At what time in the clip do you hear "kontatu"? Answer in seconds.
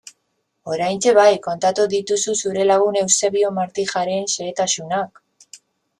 1.47-1.85